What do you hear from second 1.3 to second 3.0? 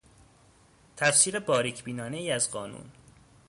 باریک بینانهای از قانون